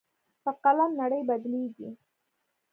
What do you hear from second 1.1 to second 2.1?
بدلېږي.